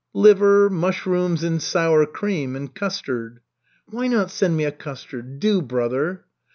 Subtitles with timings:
[0.15, 3.39] "Liver, mushrooms in sour cream, and custard."
[3.91, 5.39] "Why not send me a custard?
[5.39, 6.25] Do, brother."